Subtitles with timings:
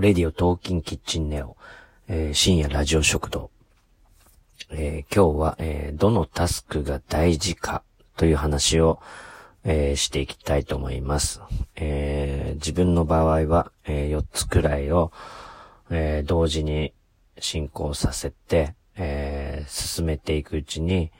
[0.00, 1.56] レディオトーキンキッチンネオ、
[2.06, 3.50] えー、深夜ラジオ食堂。
[4.70, 7.82] えー、今日は、えー、どのタスクが大事か
[8.16, 9.00] という話を、
[9.64, 11.40] え、していきたいと思います。
[11.74, 15.10] え、自分の場合は、え、4つくらいを、
[15.90, 16.92] え、同時に
[17.40, 21.10] 進行させて、え、進めていくうちに、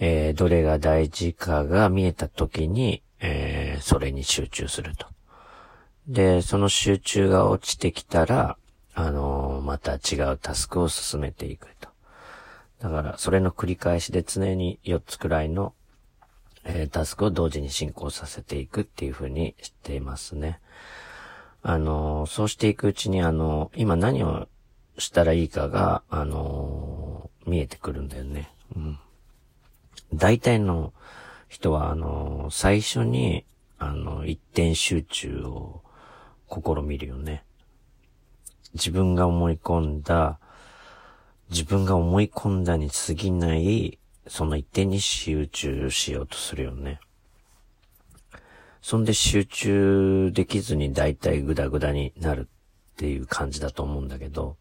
[0.00, 5.15] え、どれが大事かが見えた時に、えー、それに集中すると。
[6.08, 8.56] で、その集中が落ちてきたら、
[8.94, 11.88] あのー、また違うタスクを進めていくと。
[12.78, 15.74] だから、それの繰り返しで常に4つくらいの、
[16.64, 20.60] えー、タスクを同時に進行させていくっていう風にしていますね。
[21.62, 24.46] あのー、そうしていくうちに、あの今何を
[24.98, 28.52] したらいいかが、あの見えてくるんだよね。
[28.76, 28.98] うん。
[30.14, 30.92] 大体の
[31.48, 33.44] 人は、あの最初に、
[33.78, 35.82] あの、一点集中を
[36.48, 37.44] 試みるよね。
[38.74, 40.38] 自分が思い込んだ、
[41.50, 47.00] 自分が思い込んだに過ぎない、その一点に集中しようとするよね。
[48.82, 52.48] そんで集中できずに大体グダグダになる
[52.92, 54.56] っていう感じだと思うんだけど、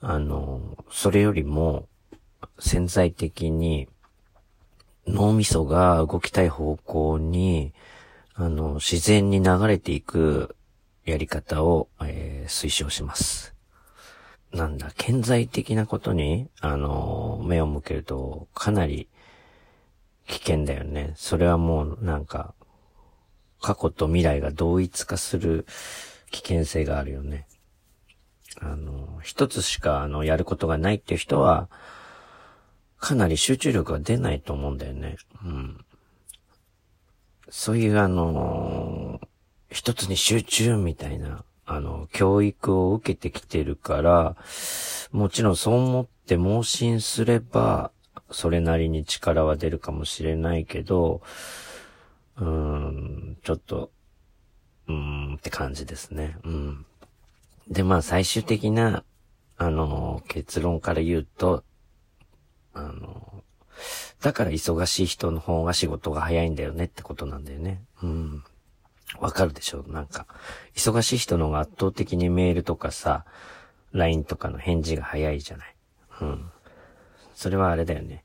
[0.00, 1.86] あの、それよりも
[2.58, 3.88] 潜在的に
[5.06, 7.72] 脳みそが動きたい方向に
[8.40, 10.54] あの、自然に流れていく
[11.04, 13.56] やり方を、えー、推奨します。
[14.52, 19.08] なんだ、顕在的なことに、あの、目を向けると、かなり
[20.28, 21.14] 危険だよね。
[21.16, 22.54] それはもう、なんか、
[23.60, 25.66] 過去と未来が同一化する
[26.30, 27.48] 危険性があるよね。
[28.60, 31.68] あの、一つしか、あの、やることがないっていう人は、
[32.98, 35.16] かなり集中力が出ないと思うんだよね。
[35.44, 35.84] うん。
[37.50, 39.20] そういうあの、
[39.70, 44.36] 一つに集中みたいな、あの、教育を受けてきてるから、
[45.12, 47.90] もちろんそう思って盲信すれば、
[48.30, 51.22] それなりに力は出るかもしれないけど、
[52.36, 53.90] うーん、ちょっと、
[54.86, 54.94] うー
[55.32, 56.36] んって感じですね。
[56.44, 56.86] うん。
[57.68, 59.04] で、まあ最終的な、
[59.56, 61.64] あの、結論から言うと、
[62.74, 63.17] あの、
[64.20, 67.82] だから忙しい人の方が仕事が早いんだよねってことなんだよね。
[68.02, 68.44] うん。
[69.20, 69.84] わかるでしょ？
[69.86, 70.26] なんか、
[70.74, 73.24] 忙しい人の方が圧倒的にメールとかさ、
[73.92, 75.74] LINE とかの返事が早いじゃない。
[76.20, 76.50] うん。
[77.34, 78.24] それはあれだよね。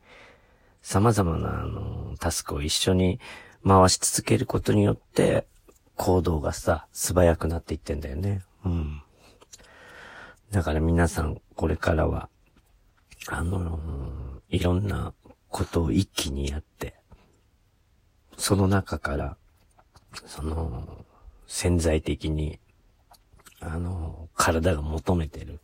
[0.82, 3.20] 様々な、あの、タスクを一緒に
[3.66, 5.48] 回し続けることによって、
[5.96, 8.42] 行動がさ、素早くなっていってんだよね。
[8.66, 9.02] うん。
[10.52, 12.30] だから皆さん、これからは、
[13.28, 13.80] あの
[14.50, 15.14] いろんな
[15.54, 16.96] ことを一気にやって、
[18.38, 19.38] その中から、
[20.26, 21.06] その、
[21.46, 22.60] 潜在的に、
[23.60, 25.60] あの、体が求めてる、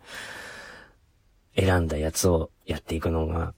[1.56, 3.56] 選んだやつをやっていくのが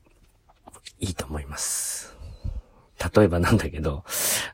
[1.01, 2.15] いいと思います。
[3.13, 4.05] 例えばなんだけど、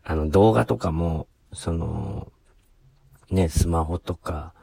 [0.03, 2.31] あの動画とかも、その、
[3.29, 4.55] ね、スマホとか、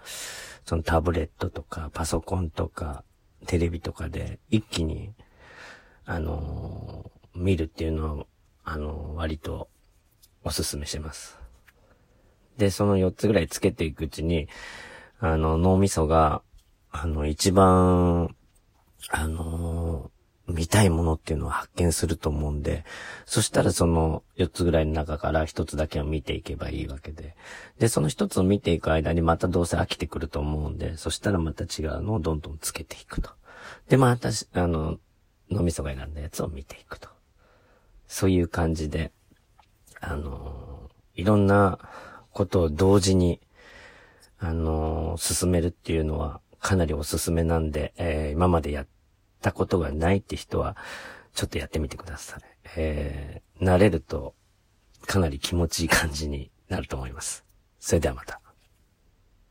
[0.66, 3.04] そのタブレットとか、パソコンとか、
[3.46, 5.14] テレビとかで一気に
[6.06, 8.26] あのー、見るっていうのは、
[8.64, 9.68] あのー、割と
[10.44, 11.38] おすすめしてます。
[12.58, 14.48] で、その4つぐらいつけていくうちに、
[15.18, 16.42] あの、脳みそが、
[16.90, 18.34] あの、一番、
[19.10, 22.84] あのー、見たいものっていうのを発見すると思うんで、
[23.24, 27.34] そしたらその4つぐらいの中から1つだけを見ていけばいいわけで。
[27.78, 33.30] で、その1つを見ていく間にまたどうせ飽きてくると思うんで、そしたらまた違うのをどんどんつけていくと。
[33.88, 34.98] で、また、あの、
[35.54, 37.08] 脳みそが選んだやつを見ていくと。
[38.06, 39.12] そういう感じで、
[40.00, 41.78] あの、いろんな
[42.32, 43.40] ことを同時に、
[44.38, 48.86] あの、進めるっていうのはかなりおすすめなんで、えー、今までやっ
[49.40, 50.76] たことがないって人は、
[51.32, 52.40] ちょっとやってみてください。
[52.76, 54.34] えー、慣れると、
[55.06, 57.44] かなり気持ちいい感じになると思います。
[57.80, 58.40] それではまた。